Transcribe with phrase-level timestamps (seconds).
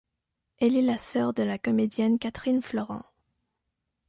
[0.57, 3.03] Elle est la sœur de la comédienne Catherine Florent.